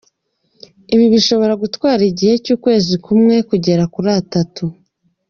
[0.93, 4.63] Ibi bishobora gutwara igihe cy’ukwezi kumwe kugeza kuri atatu.